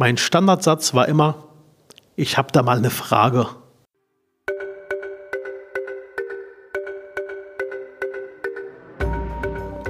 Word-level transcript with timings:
Mein 0.00 0.16
Standardsatz 0.16 0.94
war 0.94 1.08
immer, 1.08 1.48
ich 2.14 2.38
habe 2.38 2.52
da 2.52 2.62
mal 2.62 2.78
eine 2.78 2.88
Frage. 2.88 3.48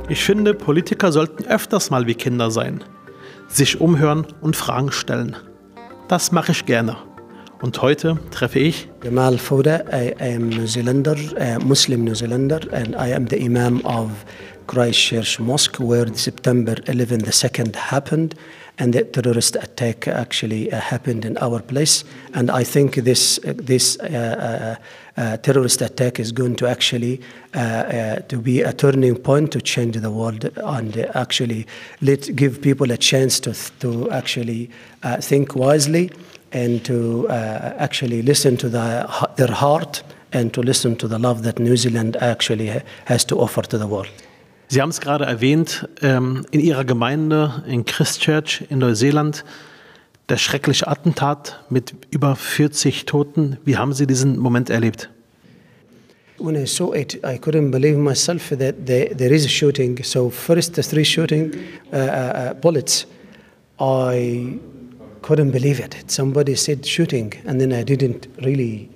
Ich 0.09 0.25
finde, 0.25 0.55
Politiker 0.55 1.13
sollten 1.13 1.45
öfters 1.45 1.91
mal 1.91 2.07
wie 2.07 2.15
Kinder 2.15 2.51
sein, 2.51 2.83
sich 3.49 3.83
umhören 3.83 4.27
und 4.41 4.57
Fragen 4.57 4.93
stellen. 4.93 5.37
Das 6.09 6.33
mache 6.33 6.53
ich 6.53 6.65
gerne. 6.65 6.97
Und 7.61 7.83
heute 7.83 8.19
treffe 8.31 8.61
ich 8.61 8.89
Jamal 9.05 9.37
Fouda. 9.37 9.83
I 9.93 10.15
am 10.19 10.49
New 10.49 10.65
Zealander, 10.65 11.17
a 11.39 11.59
Muslim 11.59 12.05
New 12.05 12.15
Zealander, 12.15 12.61
and 12.73 12.95
I 12.95 13.13
am 13.15 13.29
the 13.29 13.37
Imam 13.37 13.85
of 13.85 14.09
Christchurch 14.69 15.41
Mosque, 15.41 15.81
where 15.81 16.07
September 16.15 16.77
11, 16.87 17.25
the 17.25 17.33
second 17.33 17.75
happened, 17.75 18.37
and 18.79 18.93
the 18.93 19.03
terrorist 19.03 19.57
attack 19.57 20.07
actually 20.07 20.71
uh, 20.71 20.79
happened 20.79 21.25
in 21.25 21.37
our 21.39 21.61
place. 21.61 22.05
And 22.35 22.51
I 22.51 22.63
think 22.63 22.95
this 22.95 23.41
uh, 23.45 23.55
this 23.57 23.99
uh, 23.99 24.77
uh, 25.17 25.37
terrorist 25.39 25.83
attack 25.83 26.21
is 26.21 26.31
going 26.31 26.55
to 26.57 26.69
actually 26.69 27.21
uh, 27.57 27.59
uh, 27.59 28.17
to 28.29 28.39
be 28.39 28.63
a 28.63 28.73
turning 28.73 29.17
point 29.17 29.51
to 29.53 29.61
change 29.61 29.97
the 29.97 30.13
world 30.13 30.45
and 30.57 30.97
actually 31.15 31.67
let 32.01 32.37
give 32.37 32.63
people 32.63 32.93
a 32.93 32.97
chance 32.97 33.41
to 33.41 33.53
to 33.81 34.11
actually 34.13 34.71
think 35.21 35.57
wisely 35.57 36.11
and 36.53 36.85
to 36.85 37.29
uh, 37.29 37.75
actually 37.79 38.23
listen 38.23 38.57
to 38.57 38.69
the, 38.69 39.29
their 39.37 39.53
heart 39.53 40.03
and 40.33 40.53
to 40.55 40.63
listen 40.63 40.97
to 40.97 41.09
the 41.09 41.19
love 41.19 41.43
that 41.43 41.59
New 41.59 41.77
Zealand 41.77 42.17
actually 42.17 42.71
has 43.07 43.25
to 43.25 43.39
offer 43.39 43.63
to 43.63 43.79
the 43.79 43.87
world. 43.87 44.09
Sie 44.71 44.83
haben 44.83 44.91
es 44.91 45.01
gerade 45.01 45.25
erwähnt, 45.25 45.89
ähm, 46.03 46.45
in 46.51 46.61
Ihrer 46.61 46.85
Gemeinde 46.85 47.65
in 47.67 47.87
Christchurch 47.87 48.65
in 48.69 48.81
Neuseeland, 48.81 49.43
der 50.29 50.37
schreckliche 50.37 50.87
Attentat 50.87 51.65
mit 51.71 51.95
über 52.11 52.37
40 52.37 53.07
Toten. 53.07 53.57
Wie 53.65 53.79
haben 53.79 53.95
Sie 53.95 54.07
diesen 54.07 54.39
Moment 54.39 54.69
erlebt? 54.69 55.09
When 56.37 56.55
I 56.55 56.67
saw 56.67 56.95
it, 56.95 57.15
I 57.25 57.39
couldn't 57.39 57.71
believe 57.71 57.97
myself 57.97 58.51
that 58.51 58.75
there, 58.87 59.17
there 59.17 59.35
is 59.35 59.47
a 59.47 59.49
shooting. 59.49 60.05
So 60.05 60.29
first 60.29 60.75
the 60.75 60.83
three 60.83 61.05
shooting 61.05 61.53
uh, 61.91 61.97
uh, 61.97 62.01
uh 62.01 62.55
bullets, 62.55 63.07
I 63.81 64.59
couldn't 65.23 65.51
believe 65.51 65.81
it. 65.81 65.97
Somebody 66.09 66.55
said 66.57 66.85
shooting, 66.87 67.33
and 67.47 67.59
then 67.59 67.73
I 67.73 67.83
didn't 67.83 68.29
really, 68.43 68.91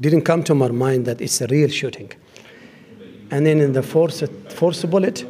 didn't 0.00 0.22
come 0.22 0.44
to 0.44 0.54
my 0.54 0.68
mind 0.68 1.04
that 1.06 1.20
it's 1.20 1.40
a 1.40 1.48
real 1.48 1.68
shooting. 1.68 2.12
And 3.30 3.46
then 3.46 3.60
in 3.60 3.72
the 3.72 3.82
fourth, 3.82 4.22
fourth 4.52 4.88
bullet, 4.90 5.24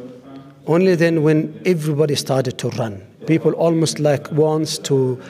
only 0.67 0.95
then 0.95 1.23
when 1.23 1.61
everybody 1.65 2.15
started 2.15 2.57
to 2.59 2.69
run, 2.69 3.01
people 3.27 3.53
almost 3.53 3.99
like 3.99 4.31
wants 4.31 4.77
to 4.79 5.21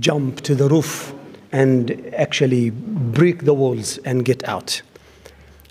jump 0.00 0.40
to 0.42 0.54
the 0.54 0.68
roof 0.68 1.12
and 1.52 2.12
actually 2.14 2.70
break 2.70 3.44
the 3.44 3.54
walls 3.54 3.98
and 3.98 4.24
get 4.24 4.46
out. 4.48 4.82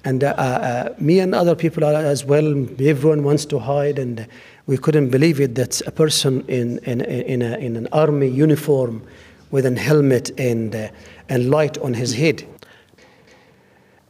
And 0.04 0.24
uh, 0.24 0.28
uh, 0.28 0.96
me 1.00 1.20
and 1.20 1.36
other 1.36 1.56
people 1.56 1.84
as 1.84 2.24
well, 2.24 2.48
everyone 2.80 3.24
wants 3.24 3.46
to 3.46 3.60
hide 3.60 4.00
and 4.00 4.28
we 4.66 4.78
couldn't 4.78 5.10
believe 5.10 5.40
it 5.40 5.56
that 5.56 5.82
a 5.88 5.92
person 5.92 6.46
in, 6.48 6.80
in, 6.80 7.02
in, 7.02 7.42
a, 7.42 7.58
in 7.58 7.76
an 7.76 7.88
army 7.92 8.28
uniform 8.28 9.02
with 9.52 9.66
a 9.66 9.76
helmet 9.78 10.32
and, 10.40 10.76
uh, 10.76 10.90
and 11.30 11.50
light 11.50 11.78
on 11.80 11.94
his 11.94 12.14
head. 12.14 12.46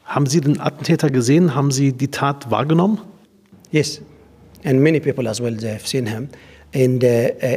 Haben 0.08 0.26
Sie 0.26 0.42
den 0.42 0.60
Attentäter 0.60 1.10
gesehen? 1.10 1.54
Haben 1.54 1.70
Sie 1.70 1.92
die 1.92 2.08
Tat 2.08 2.50
wahrgenommen? 2.50 3.00
Yes, 3.72 4.02
and 4.64 4.82
many 4.82 5.00
people 5.00 5.28
as 5.28 5.42
well 5.42 5.56
they 5.56 5.70
have 5.70 5.86
seen 5.86 6.08
him. 6.08 6.30
And, 6.74 7.04
uh, 7.04 7.08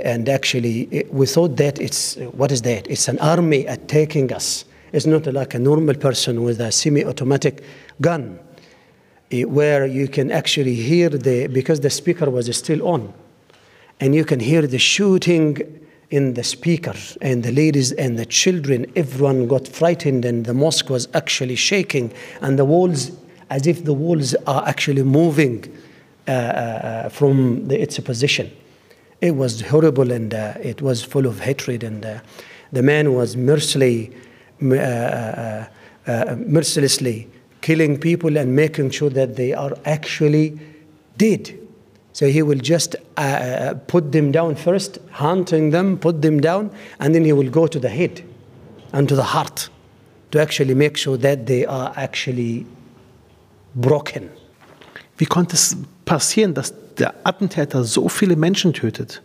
and 0.04 0.28
actually, 0.28 1.06
we 1.10 1.26
thought 1.26 1.56
that 1.56 1.78
it's 1.78 2.16
what 2.32 2.52
is 2.52 2.62
that? 2.62 2.88
It's 2.88 3.08
an 3.08 3.18
army 3.20 3.66
attacking 3.66 4.32
us. 4.32 4.64
It's 4.92 5.06
not 5.06 5.26
like 5.26 5.54
a 5.54 5.58
normal 5.58 5.94
person 5.94 6.42
with 6.42 6.60
a 6.60 6.72
semi 6.72 7.04
automatic 7.04 7.62
gun. 8.00 8.38
Eh, 9.30 9.44
where 9.44 9.86
you 9.86 10.08
can 10.08 10.32
actually 10.32 10.74
hear 10.74 11.08
the, 11.08 11.46
because 11.46 11.80
the 11.80 11.90
speaker 11.90 12.28
was 12.28 12.54
still 12.56 12.86
on, 12.86 13.12
and 14.00 14.12
you 14.12 14.24
can 14.24 14.40
hear 14.40 14.66
the 14.66 14.78
shooting 14.78 15.56
in 16.10 16.34
the 16.34 16.42
speaker, 16.42 16.94
and 17.20 17.42
the 17.42 17.52
ladies 17.52 17.92
and 17.92 18.18
the 18.18 18.26
children, 18.26 18.90
everyone 18.96 19.46
got 19.46 19.68
frightened, 19.68 20.24
and 20.24 20.44
the 20.44 20.54
mosque 20.54 20.90
was 20.90 21.08
actually 21.14 21.56
shaking, 21.56 22.12
and 22.40 22.58
the 22.58 22.64
walls, 22.64 23.12
as 23.48 23.66
if 23.66 23.84
the 23.84 23.94
walls 23.94 24.34
are 24.46 24.66
actually 24.66 25.02
moving 25.02 25.64
uh, 26.26 26.30
uh, 26.30 27.08
from 27.08 27.68
the, 27.68 27.80
its 27.80 27.98
position. 28.00 28.50
It 29.20 29.36
was 29.36 29.60
horrible, 29.60 30.10
and 30.10 30.34
uh, 30.34 30.54
it 30.60 30.82
was 30.82 31.02
full 31.02 31.26
of 31.26 31.40
hatred, 31.40 31.84
and 31.84 32.04
uh, 32.04 32.20
the 32.72 32.82
man 32.82 33.14
was 33.14 33.36
mercilessly, 33.36 34.12
uh, 34.62 35.66
uh, 36.06 36.36
mercilessly 36.38 37.28
killing 37.60 37.98
people 37.98 38.36
and 38.36 38.56
making 38.56 38.90
sure 38.90 39.10
that 39.10 39.36
they 39.36 39.52
are 39.52 39.76
actually 39.84 40.58
dead. 41.16 41.59
So 42.12 42.26
he 42.26 42.42
will 42.42 42.58
just 42.58 42.96
uh, 43.16 43.20
uh, 43.20 43.74
put 43.86 44.12
them 44.12 44.32
down 44.32 44.56
first, 44.56 44.98
hunting 45.12 45.70
them, 45.70 45.96
put 45.96 46.22
them 46.22 46.40
down, 46.40 46.70
and 46.98 47.14
then 47.14 47.24
he 47.24 47.32
will 47.32 47.50
go 47.50 47.66
to 47.66 47.78
the 47.78 47.88
head 47.88 48.22
and 48.92 49.08
to 49.08 49.14
the 49.14 49.22
heart 49.22 49.68
to 50.32 50.40
actually 50.40 50.74
make 50.74 50.96
sure 50.96 51.16
that 51.16 51.46
they 51.46 51.64
are 51.66 51.92
actually 51.96 52.66
broken. 53.74 54.30
Wie 55.18 55.26
konnte 55.26 55.54
es 55.54 55.76
passieren, 56.04 56.54
dass 56.54 56.74
der 56.98 57.14
Attentäter 57.24 57.84
so 57.84 58.08
viele 58.08 58.36
Menschen 58.36 58.72
tötet? 58.72 59.20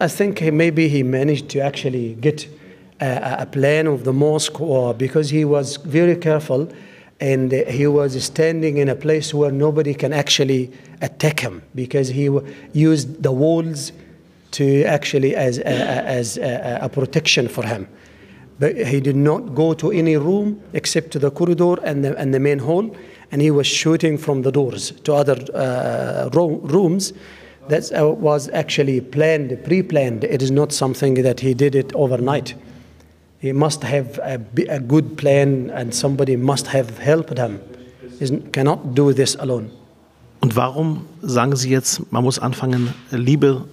I 0.00 0.08
think 0.08 0.40
maybe 0.52 0.88
he 0.88 1.02
managed 1.02 1.48
to 1.50 1.60
actually 1.60 2.14
get 2.20 2.48
a, 3.00 3.42
a 3.42 3.46
plan 3.46 3.86
of 3.86 4.02
the 4.04 4.12
mosque, 4.12 4.60
or 4.60 4.92
because 4.92 5.30
he 5.30 5.44
was 5.44 5.76
very 5.76 6.16
careful 6.16 6.68
and 7.20 7.52
he 7.52 7.86
was 7.86 8.22
standing 8.22 8.78
in 8.78 8.88
a 8.88 8.94
place 8.96 9.32
where 9.32 9.52
nobody 9.52 9.94
can 9.94 10.12
actually 10.12 10.72
attack 11.00 11.40
him 11.40 11.62
because 11.74 12.08
he 12.08 12.28
used 12.72 13.22
the 13.22 13.32
walls 13.32 13.92
to 14.52 14.84
actually 14.84 15.34
as 15.34 15.58
a, 15.58 15.66
as 15.66 16.38
a, 16.38 16.78
a, 16.82 16.88
protection 16.88 17.48
for 17.48 17.64
him. 17.64 17.88
But 18.60 18.76
he 18.76 19.00
did 19.00 19.16
not 19.16 19.54
go 19.54 19.74
to 19.74 19.90
any 19.90 20.16
room 20.16 20.62
except 20.72 21.10
to 21.12 21.18
the 21.18 21.30
corridor 21.30 21.74
and 21.82 22.04
the, 22.04 22.16
and 22.16 22.32
the 22.32 22.38
main 22.38 22.60
hall, 22.60 22.94
and 23.32 23.42
he 23.42 23.50
was 23.50 23.66
shooting 23.66 24.16
from 24.16 24.42
the 24.42 24.52
doors 24.52 24.92
to 25.02 25.14
other 25.14 25.36
uh, 25.54 26.28
rooms. 26.32 27.12
That 27.68 27.90
uh, 27.92 28.10
was 28.10 28.50
actually 28.50 29.00
planned, 29.00 29.58
pre-planned. 29.64 30.22
It 30.24 30.42
is 30.42 30.50
not 30.50 30.70
something 30.70 31.14
that 31.22 31.40
he 31.40 31.54
did 31.54 31.74
it 31.74 31.94
overnight. 31.94 32.54
He 33.44 33.52
must 33.52 33.84
have 33.84 34.18
a, 34.22 34.40
a 34.70 34.80
good 34.80 35.18
plan 35.18 35.68
and 35.68 35.94
somebody 35.94 36.34
must 36.34 36.66
have 36.68 36.98
helped 36.98 37.36
him. 37.36 37.60
He 38.18 38.40
cannot 38.52 38.94
do 38.94 39.12
this 39.12 39.36
alone. 39.36 39.68
Und 40.40 40.56
warum 40.56 41.04
sagen 41.20 41.54
Sie 41.54 41.68
jetzt, 41.68 42.10
man 42.10 42.24
muss 42.24 42.38
anfangen, 42.38 42.94
Liebe 43.10 43.66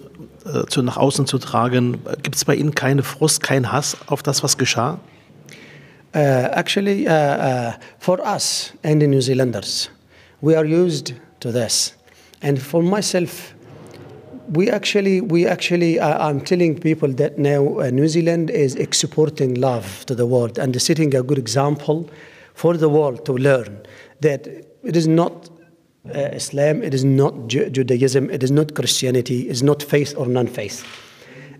äh, 0.44 0.66
zu, 0.66 0.82
nach 0.82 0.98
außen 0.98 1.26
zu 1.26 1.38
tragen? 1.38 1.96
Gibt 2.22 2.36
es 2.36 2.44
bei 2.44 2.54
Ihnen 2.54 2.74
keine 2.74 3.02
Frust, 3.02 3.42
keinen 3.42 3.72
Hass 3.72 3.96
auf 4.08 4.22
das, 4.22 4.42
was 4.42 4.58
geschah? 4.58 4.98
Uh, 6.14 6.18
actually, 6.52 7.08
uh, 7.08 7.10
uh, 7.10 7.72
for 7.98 8.20
us 8.20 8.74
and 8.82 9.00
the 9.00 9.06
New 9.06 9.22
Zealanders, 9.22 9.88
we 10.42 10.54
are 10.54 10.66
used 10.66 11.14
to 11.40 11.50
this. 11.50 11.96
And 12.42 12.58
for 12.58 12.82
myself, 12.82 13.54
we 14.52 14.70
actually, 14.70 15.22
we 15.22 15.46
actually, 15.46 15.98
uh, 15.98 16.28
I'm 16.28 16.40
telling 16.40 16.78
people 16.78 17.08
that 17.14 17.38
now 17.38 17.78
uh, 17.78 17.90
New 17.90 18.06
Zealand 18.06 18.50
is 18.50 18.74
exporting 18.74 19.54
love 19.54 20.04
to 20.06 20.14
the 20.14 20.26
world 20.26 20.58
and 20.58 20.80
setting 20.80 21.14
a 21.14 21.22
good 21.22 21.38
example 21.38 22.08
for 22.52 22.76
the 22.76 22.88
world 22.88 23.24
to 23.24 23.32
learn 23.32 23.80
that 24.20 24.46
it 24.46 24.94
is 24.94 25.08
not 25.08 25.48
uh, 26.14 26.18
Islam, 26.18 26.82
it 26.82 26.92
is 26.92 27.04
not 27.04 27.46
Ju 27.46 27.70
Judaism, 27.70 28.28
it 28.28 28.42
is 28.42 28.50
not 28.50 28.74
Christianity, 28.74 29.48
it 29.48 29.52
is 29.52 29.62
not 29.62 29.82
faith 29.82 30.14
or 30.18 30.26
non-faith. 30.26 30.84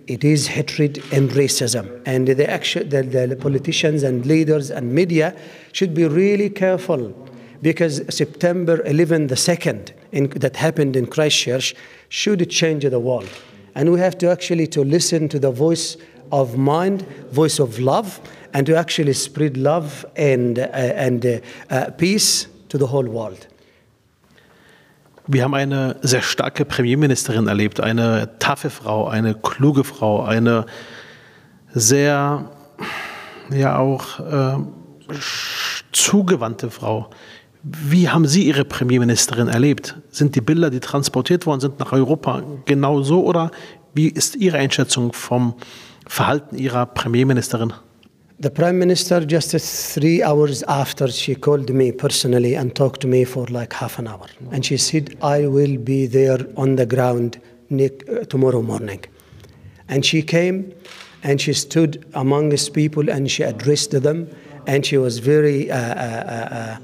It 0.06 0.24
is 0.24 0.48
hatred 0.48 0.98
and 1.12 1.30
racism. 1.30 2.02
And 2.04 2.26
the, 2.26 2.50
action, 2.50 2.88
the, 2.88 3.02
the 3.02 3.36
politicians 3.36 4.02
and 4.02 4.26
leaders 4.26 4.70
and 4.70 4.92
media 4.92 5.34
should 5.70 5.94
be 5.94 6.06
really 6.06 6.50
careful 6.50 7.14
because 7.62 8.02
September 8.14 8.82
11, 8.84 9.28
the 9.28 9.36
second 9.36 9.92
in, 10.10 10.28
that 10.30 10.56
happened 10.56 10.96
in 10.96 11.06
Christchurch, 11.06 11.74
should 12.08 12.50
change 12.50 12.84
the 12.84 12.98
world. 12.98 13.28
And 13.74 13.90
we 13.92 14.00
have 14.00 14.18
to 14.18 14.30
actually 14.30 14.66
to 14.68 14.82
listen 14.82 15.28
to 15.30 15.38
the 15.38 15.50
voice 15.50 15.96
of 16.30 16.58
mind, 16.58 17.02
voice 17.30 17.60
of 17.60 17.78
love, 17.78 18.20
and 18.52 18.66
to 18.66 18.76
actually 18.76 19.12
spread 19.14 19.56
love 19.56 20.04
and, 20.16 20.58
uh, 20.58 20.62
and 20.72 21.24
uh, 21.24 21.38
uh, 21.70 21.90
peace 21.92 22.48
to 22.68 22.78
the 22.78 22.86
whole 22.86 23.06
world. 23.06 23.48
Wir 25.28 25.44
haben 25.44 25.54
eine 25.54 25.96
sehr 26.02 26.22
starke 26.22 26.64
Premierministerin 26.64 27.46
erlebt, 27.46 27.80
eine 27.80 28.38
taffe 28.40 28.70
Frau, 28.70 29.06
eine 29.06 29.34
kluge 29.34 29.84
Frau, 29.84 30.24
eine 30.24 30.66
sehr, 31.72 32.50
ja 33.50 33.78
auch 33.78 34.18
äh, 34.18 34.58
zugewandte 35.92 36.70
Frau. 36.70 37.08
Wie 37.64 38.08
haben 38.08 38.26
Sie 38.26 38.44
Ihre 38.44 38.64
Premierministerin 38.64 39.46
erlebt? 39.46 39.96
Sind 40.10 40.34
die 40.34 40.40
Bilder, 40.40 40.68
die 40.68 40.80
transportiert 40.80 41.46
worden 41.46 41.60
sind 41.60 41.78
nach 41.78 41.92
Europa, 41.92 42.42
genau 42.64 43.02
so 43.02 43.24
oder 43.24 43.52
wie 43.94 44.08
ist 44.08 44.34
Ihre 44.34 44.58
Einschätzung 44.58 45.12
vom 45.12 45.54
Verhalten 46.06 46.58
Ihrer 46.58 46.86
Premierministerin? 46.86 47.72
The 48.42 48.50
Prime 48.50 48.72
Minister, 48.72 49.20
just 49.20 49.52
three 49.94 50.24
hours 50.24 50.64
after, 50.64 51.06
she 51.06 51.36
called 51.36 51.70
me 51.70 51.92
personally 51.92 52.56
and 52.56 52.74
talked 52.74 53.00
to 53.02 53.06
me 53.06 53.24
for 53.24 53.46
like 53.48 53.72
half 53.74 54.00
an 54.00 54.08
hour. 54.08 54.26
And 54.50 54.64
she 54.64 54.76
said, 54.76 55.16
I 55.22 55.46
will 55.46 55.78
be 55.78 56.08
there 56.08 56.44
on 56.56 56.74
the 56.74 56.86
ground 56.86 57.38
uh, 57.70 58.24
tomorrow 58.28 58.62
morning. 58.62 59.04
And 59.88 60.04
she 60.04 60.22
came 60.22 60.72
and 61.22 61.40
she 61.40 61.52
stood 61.52 62.04
amongst 62.14 62.72
people 62.72 63.08
and 63.08 63.30
she 63.30 63.44
addressed 63.44 63.92
them. 64.02 64.28
And 64.66 64.84
she 64.84 64.98
was 64.98 65.20
very 65.20 65.70
uh, 65.70 65.76
uh, 65.76 65.78
uh, 65.78 66.54
uh 66.54 66.76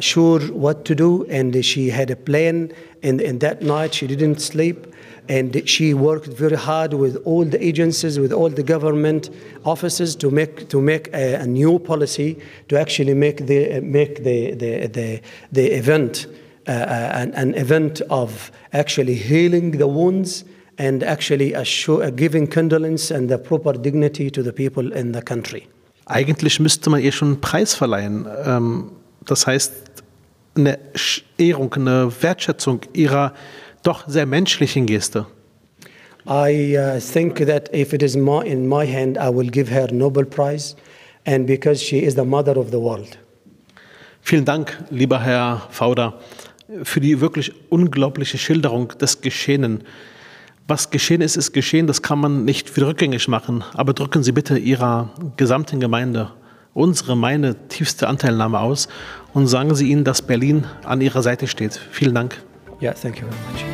sure 0.00 0.40
what 0.40 0.84
to 0.84 0.94
do. 0.94 1.24
And 1.26 1.64
she 1.64 1.90
had 1.90 2.10
a 2.10 2.16
plan. 2.16 2.72
And, 3.02 3.20
and 3.20 3.40
that 3.40 3.62
night 3.62 3.94
she 3.94 4.06
didn't 4.06 4.40
sleep 4.40 4.86
and 5.30 5.68
she 5.68 5.94
worked 5.94 6.26
very 6.26 6.56
hard 6.56 6.92
with 6.94 7.16
all 7.24 7.44
the 7.44 7.64
agencies, 7.64 8.18
with 8.18 8.32
all 8.32 8.50
the 8.50 8.64
government 8.64 9.30
offices 9.64 10.16
to 10.16 10.28
make 10.28 10.68
to 10.68 10.80
make 10.80 11.08
a, 11.14 11.34
a 11.34 11.46
new 11.46 11.78
policy 11.78 12.36
to 12.68 12.76
actually 12.76 13.14
make 13.14 13.46
the 13.46 13.80
make 13.80 14.24
the 14.24 14.54
the 14.54 14.88
the, 14.88 15.20
the 15.52 15.66
event 15.80 16.26
uh, 16.66 16.72
uh 16.72 17.22
an, 17.22 17.32
an 17.34 17.54
event 17.54 18.00
of 18.10 18.50
actually 18.72 19.14
healing 19.14 19.78
the 19.78 19.86
wounds 19.86 20.44
and 20.78 21.04
actually 21.04 21.52
assure, 21.52 22.02
uh, 22.02 22.10
giving 22.10 22.48
condolence 22.48 23.10
and 23.12 23.28
the 23.28 23.38
proper 23.38 23.72
dignity 23.72 24.30
to 24.30 24.42
the 24.42 24.52
people 24.52 24.92
in 24.92 25.12
the 25.12 25.22
country. 25.22 25.62
Eigentlich 26.06 26.58
müsste 26.58 26.90
man 26.90 27.00
ihr 27.00 27.12
schon 27.12 27.28
einen 27.28 27.40
Preis 27.40 27.74
verleihen. 27.74 28.26
Ähm, 28.44 28.90
das 29.30 29.46
heißt, 29.46 29.72
eine 30.56 30.78
Ehrung, 31.38 31.72
eine 31.74 32.10
Wertschätzung 32.20 32.80
ihrer 32.92 33.32
doch 33.82 34.08
sehr 34.08 34.26
menschlichen 34.26 34.86
Geste. 34.86 35.26
I 36.26 36.76
uh, 36.76 37.00
think 37.00 37.36
that 37.46 37.72
if 37.74 37.92
it 37.92 38.02
is 38.02 38.16
my, 38.16 38.44
in 38.44 38.68
my 38.68 38.86
hand, 38.86 39.16
I 39.16 39.34
will 39.34 39.50
give 39.50 39.72
her 39.72 39.90
Nobel 39.90 40.26
Prize, 40.26 40.76
and 41.24 41.46
because 41.46 41.82
she 41.82 41.98
is 41.98 42.14
the 42.14 42.24
mother 42.24 42.56
of 42.58 42.68
the 42.70 42.78
world. 42.78 43.18
Vielen 44.20 44.44
Dank, 44.44 44.76
lieber 44.90 45.20
Herr 45.20 45.66
Fauder, 45.70 46.20
für 46.82 47.00
die 47.00 47.20
wirklich 47.20 47.52
unglaubliche 47.70 48.36
Schilderung 48.36 48.88
des 48.98 49.22
Geschehenen. 49.22 49.84
Was 50.68 50.90
geschehen 50.90 51.22
ist, 51.22 51.36
ist 51.36 51.52
geschehen, 51.52 51.86
das 51.86 52.02
kann 52.02 52.20
man 52.20 52.44
nicht 52.44 52.76
wieder 52.76 52.88
rückgängig 52.88 53.26
machen. 53.28 53.64
Aber 53.72 53.94
drücken 53.94 54.22
Sie 54.22 54.32
bitte 54.32 54.58
Ihrer 54.58 55.10
gesamten 55.36 55.80
Gemeinde 55.80 56.30
unsere, 56.74 57.16
meine 57.16 57.68
tiefste 57.68 58.08
Anteilnahme 58.08 58.60
aus 58.60 58.88
und 59.32 59.46
sagen 59.46 59.74
Sie 59.74 59.90
ihnen, 59.90 60.04
dass 60.04 60.22
Berlin 60.22 60.64
an 60.84 61.00
Ihrer 61.00 61.22
Seite 61.22 61.46
steht. 61.46 61.80
Vielen 61.90 62.14
Dank. 62.14 62.42
Yeah, 62.80 62.94
thank 62.94 63.20
you 63.20 63.26
very 63.26 63.36
much. 63.52 63.69